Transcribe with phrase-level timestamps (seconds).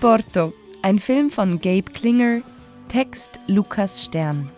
[0.00, 2.42] Porto, ein Film von Gabe Klinger,
[2.88, 4.48] Text Lukas Stern.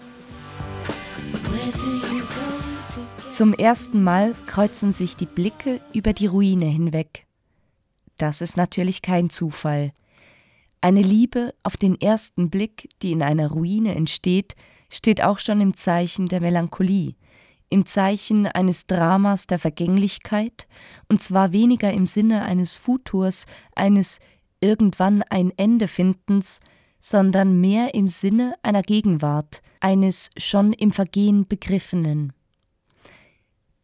[3.30, 7.24] Zum ersten Mal kreuzen sich die Blicke über die Ruine hinweg.
[8.18, 9.92] Das ist natürlich kein Zufall.
[10.82, 14.56] Eine Liebe auf den ersten Blick, die in einer Ruine entsteht,
[14.90, 17.14] steht auch schon im Zeichen der Melancholie,
[17.70, 20.66] im Zeichen eines Dramas der Vergänglichkeit,
[21.08, 24.18] und zwar weniger im Sinne eines Futurs, eines
[24.60, 26.60] irgendwann ein Ende findens,
[27.00, 32.32] sondern mehr im Sinne einer Gegenwart, eines schon im Vergehen Begriffenen.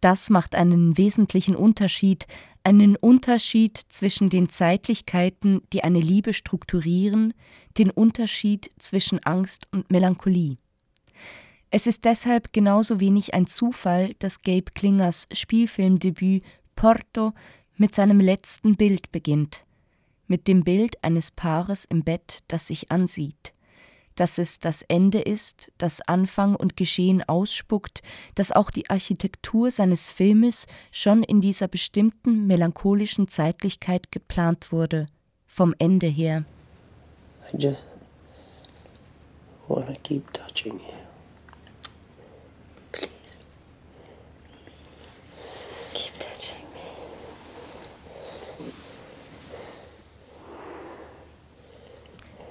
[0.00, 2.26] Das macht einen wesentlichen Unterschied,
[2.62, 7.32] einen Unterschied zwischen den Zeitlichkeiten, die eine Liebe strukturieren,
[7.78, 10.58] den Unterschied zwischen Angst und Melancholie.
[11.70, 16.44] Es ist deshalb genauso wenig ein Zufall, dass Gabe Klingers Spielfilmdebüt
[16.76, 17.32] Porto
[17.76, 19.66] mit seinem letzten Bild beginnt
[20.26, 23.54] mit dem Bild eines Paares im Bett, das sich ansieht,
[24.14, 28.02] dass es das Ende ist, das Anfang und Geschehen ausspuckt,
[28.34, 35.06] dass auch die Architektur seines Filmes schon in dieser bestimmten melancholischen Zeitlichkeit geplant wurde,
[35.46, 36.44] vom Ende her.
[37.52, 37.84] I just
[39.68, 40.95] wanna keep touching you.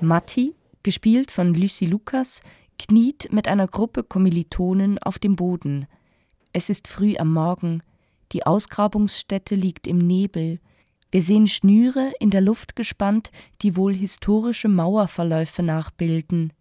[0.06, 2.42] Matti, gespielt von Lucy Lucas,
[2.78, 5.88] kniet mit einer Gruppe Kommilitonen auf dem Boden.
[6.54, 7.82] Es ist früh am Morgen,
[8.32, 10.60] die Ausgrabungsstätte liegt im Nebel.
[11.12, 13.32] Wir sehen Schnüre in der Luft gespannt,
[13.62, 16.54] die wohl historische Mauerverläufe nachbilden.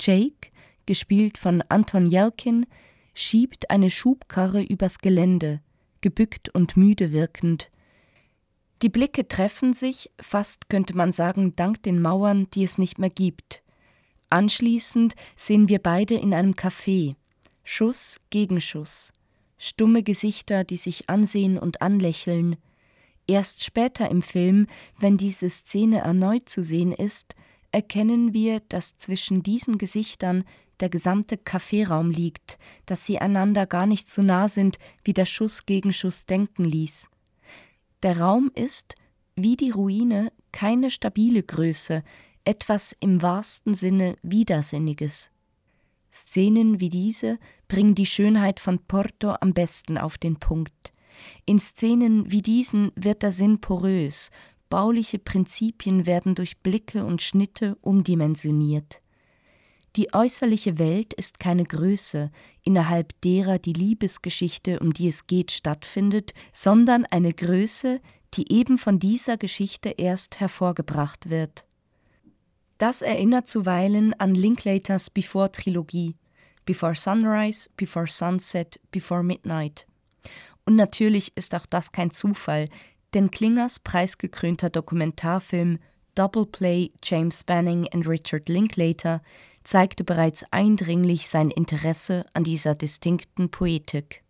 [0.00, 0.50] Jake,
[0.86, 2.66] gespielt von Anton Jelkin,
[3.14, 5.60] schiebt eine Schubkarre übers Gelände,
[6.00, 7.70] gebückt und müde wirkend.
[8.82, 13.10] Die Blicke treffen sich, fast könnte man sagen, dank den Mauern, die es nicht mehr
[13.10, 13.62] gibt.
[14.28, 17.14] Anschließend sehen wir beide in einem Café.
[17.62, 19.12] Schuss gegen Schuss.
[19.56, 22.56] Stumme Gesichter, die sich ansehen und anlächeln.
[23.28, 24.66] Erst später im Film,
[24.98, 27.36] wenn diese Szene erneut zu sehen ist,
[27.70, 30.42] erkennen wir, dass zwischen diesen Gesichtern
[30.80, 35.66] der gesamte Kaffeeraum liegt, dass sie einander gar nicht so nah sind, wie der Schuss
[35.66, 37.08] gegen Schuss denken ließ.
[38.02, 38.96] Der Raum ist,
[39.36, 42.02] wie die Ruine, keine stabile Größe,
[42.44, 45.30] etwas im wahrsten Sinne Widersinniges.
[46.12, 50.92] Szenen wie diese bringen die Schönheit von Porto am besten auf den Punkt.
[51.46, 54.30] In Szenen wie diesen wird der Sinn porös,
[54.68, 59.01] bauliche Prinzipien werden durch Blicke und Schnitte umdimensioniert.
[59.96, 62.30] Die äußerliche Welt ist keine Größe,
[62.62, 68.00] innerhalb derer die Liebesgeschichte, um die es geht, stattfindet, sondern eine Größe,
[68.34, 71.66] die eben von dieser Geschichte erst hervorgebracht wird.
[72.78, 76.16] Das erinnert zuweilen an Linklaters Before-Trilogie
[76.64, 79.86] Before Sunrise, Before Sunset, Before Midnight.
[80.64, 82.68] Und natürlich ist auch das kein Zufall,
[83.12, 85.78] denn Klingers preisgekrönter Dokumentarfilm
[86.14, 89.22] Double Play James Banning and Richard Linklater
[89.64, 94.22] zeigte bereits eindringlich sein Interesse an dieser distinkten Poetik.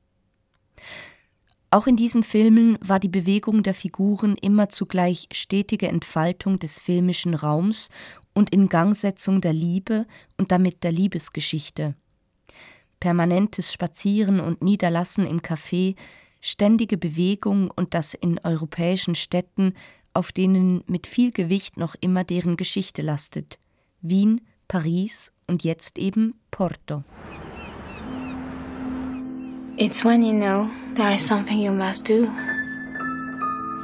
[1.71, 7.35] Auch in diesen Filmen war die Bewegung der Figuren immer zugleich stetige Entfaltung des filmischen
[7.35, 7.89] Raums
[8.35, 10.07] und Ingangsetzung der Liebe
[10.37, 11.95] und damit der Liebesgeschichte.
[13.01, 15.97] Permanentes Spazieren und Niederlassen im Café,
[16.43, 19.73] ständige Bewegung und das in europäischen Städten,
[20.13, 23.59] auf denen mit viel Gewicht noch immer deren Geschichte lastet.
[24.03, 24.43] Wien,
[24.73, 27.05] Paris und jetzt eben Porto.
[29.77, 32.27] It's when you know there is something you must do.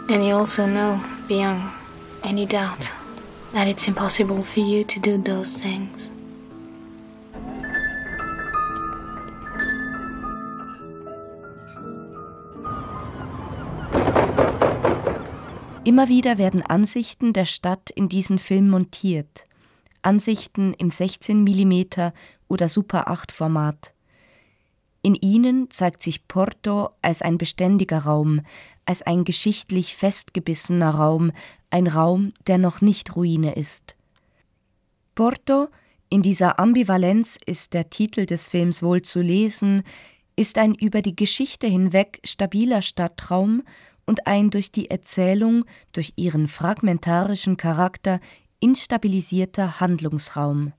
[0.09, 1.60] And you also know, beyond
[2.25, 2.91] any doubt,
[3.53, 6.10] that it's impossible for you to do those things.
[15.85, 19.44] Immer wieder werden Ansichten der Stadt in diesen Film montiert.
[20.03, 22.12] Ansichten im 16 mm
[22.49, 23.95] oder Super 8 Format.
[25.03, 28.41] In ihnen zeigt sich Porto als ein beständiger Raum,
[28.85, 31.33] als ein geschichtlich festgebissener Raum,
[31.71, 33.97] ein Raum, der noch nicht Ruine ist.
[35.15, 35.69] Porto,
[36.11, 39.83] in dieser Ambivalenz ist der Titel des Films wohl zu lesen,
[40.37, 43.62] ist ein über die Geschichte hinweg stabiler Stadtraum
[44.06, 48.21] und ein durch die Erzählung, durch ihren fragmentarischen Charakter
[48.60, 50.72] instabilisierter Handlungsraum.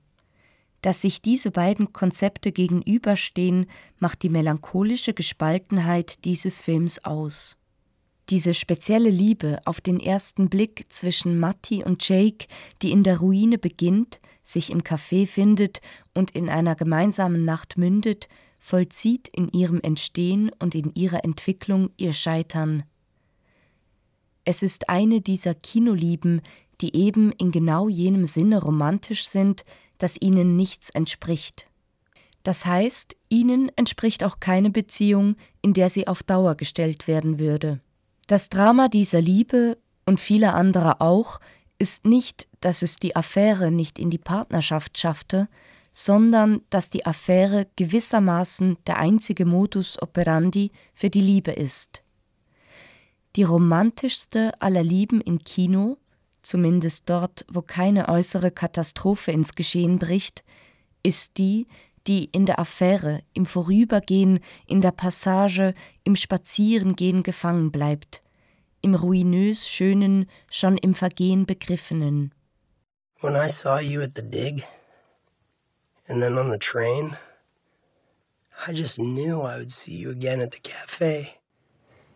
[0.82, 3.66] Dass sich diese beiden Konzepte gegenüberstehen,
[3.98, 7.58] macht die melancholische Gespaltenheit dieses Films aus.
[8.30, 12.46] Diese spezielle Liebe auf den ersten Blick zwischen Matti und Jake,
[12.80, 15.80] die in der Ruine beginnt, sich im Café findet
[16.14, 18.28] und in einer gemeinsamen Nacht mündet,
[18.60, 22.84] vollzieht in ihrem Entstehen und in ihrer Entwicklung ihr Scheitern.
[24.44, 26.40] Es ist eine dieser Kinolieben,
[26.80, 29.64] die eben in genau jenem Sinne romantisch sind,
[29.98, 31.70] dass ihnen nichts entspricht.
[32.42, 37.80] Das heißt, ihnen entspricht auch keine Beziehung, in der sie auf Dauer gestellt werden würde.
[38.26, 41.40] Das Drama dieser Liebe und vieler anderer auch
[41.78, 45.48] ist nicht, dass es die Affäre nicht in die Partnerschaft schaffte,
[45.92, 52.02] sondern dass die Affäre gewissermaßen der einzige Modus operandi für die Liebe ist.
[53.36, 55.98] Die romantischste aller Lieben im Kino,
[56.42, 60.44] zumindest dort, wo keine äußere Katastrophe ins Geschehen bricht,
[61.02, 61.66] ist die,
[62.06, 68.22] die in der Affäre, im Vorübergehen, in der Passage, im Spazierengehen gefangen bleibt,
[68.80, 72.32] im ruinös Schönen, schon im Vergehen Begriffenen.
[73.20, 74.66] When I saw you at the dig,
[76.08, 77.16] and then on the train,
[78.66, 81.39] I just knew I would see you again at the cafe.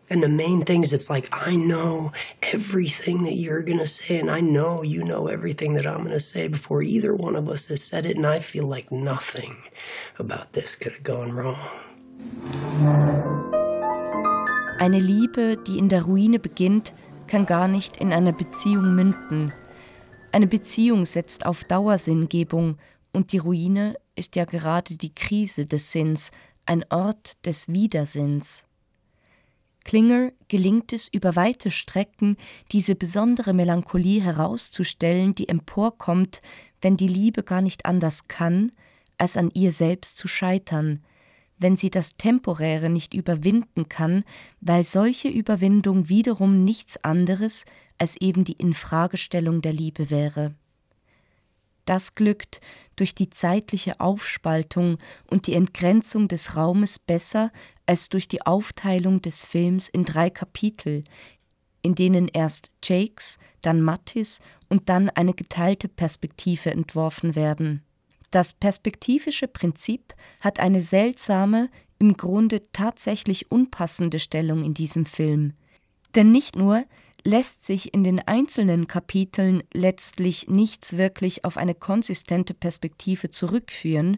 [0.07, 2.11] And the main thing is, it's like, I know
[2.53, 6.11] everything that you're going to say, and I know you know everything that I'm going
[6.11, 9.57] to say before either one of us has said it, and I feel like nothing
[10.19, 11.57] about this could have gone wrong.
[14.77, 16.93] Eine Liebe, die in der Ruine beginnt,
[17.25, 19.53] kann gar nicht in einer Beziehung münden.
[20.31, 22.77] Eine Beziehung setzt auf Dauersinngebung,
[23.11, 26.29] und die Ruine ist ja gerade die Krise des Sinns,
[26.67, 28.65] ein Ort des Widersinns.
[29.85, 32.37] Klinger gelingt es über weite Strecken,
[32.71, 36.41] diese besondere Melancholie herauszustellen, die emporkommt,
[36.81, 38.71] wenn die Liebe gar nicht anders kann,
[39.17, 41.03] als an ihr selbst zu scheitern,
[41.59, 44.23] wenn sie das Temporäre nicht überwinden kann,
[44.59, 47.63] weil solche Überwindung wiederum nichts anderes
[47.99, 50.55] als eben die Infragestellung der Liebe wäre.
[51.85, 52.59] Das glückt
[52.95, 54.97] durch die zeitliche Aufspaltung
[55.29, 57.51] und die Entgrenzung des Raumes besser
[57.85, 61.03] als durch die Aufteilung des Films in drei Kapitel,
[61.81, 64.39] in denen erst Jakes, dann Mattis
[64.69, 67.83] und dann eine geteilte Perspektive entworfen werden.
[68.31, 75.53] Das perspektivische Prinzip hat eine seltsame, im Grunde tatsächlich unpassende Stellung in diesem Film.
[76.15, 76.83] Denn nicht nur
[77.23, 84.17] lässt sich in den einzelnen Kapiteln letztlich nichts wirklich auf eine konsistente Perspektive zurückführen,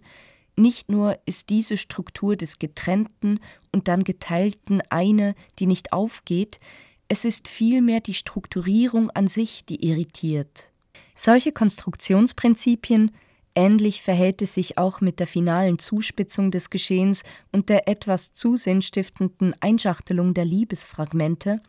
[0.58, 3.40] nicht nur ist diese Struktur des getrennten
[3.72, 6.60] und dann geteilten eine, die nicht aufgeht,
[7.08, 10.72] es ist vielmehr die Strukturierung an sich, die irritiert.
[11.16, 13.12] Solche Konstruktionsprinzipien
[13.60, 18.56] Ähnlich verhält es sich auch mit der finalen Zuspitzung des Geschehens und der etwas zu
[18.56, 21.60] sinnstiftenden Einschachtelung der Liebesfragmente,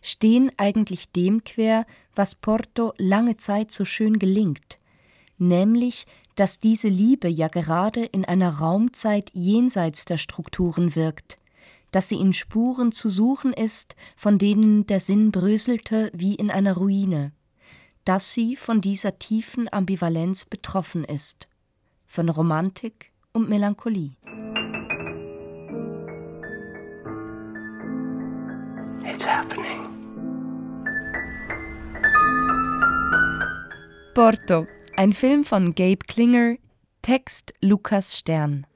[0.00, 4.78] stehen eigentlich dem quer, was Porto lange Zeit so schön gelingt,
[5.36, 11.38] nämlich, dass diese Liebe ja gerade in einer Raumzeit jenseits der Strukturen wirkt,
[11.90, 16.74] dass sie in Spuren zu suchen ist, von denen der Sinn bröselte wie in einer
[16.74, 17.32] Ruine,
[18.04, 21.48] dass sie von dieser tiefen Ambivalenz betroffen ist,
[22.06, 24.16] von Romantik und Melancholie.
[29.04, 29.84] It's happening.
[34.14, 36.56] Porto, ein Film von Gabe Klinger,
[37.02, 38.66] Text Lukas Stern.